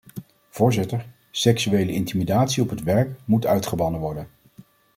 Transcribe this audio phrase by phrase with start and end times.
[0.49, 4.27] Voorzitter, seksuele intimidatie op het werk moet uitgebannen worden.